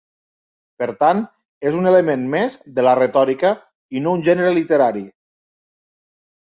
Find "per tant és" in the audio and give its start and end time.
0.83-1.77